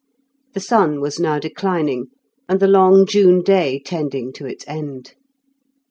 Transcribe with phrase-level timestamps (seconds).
[0.55, 2.07] The sun was now declining,
[2.49, 5.13] and the long June day tending to its end.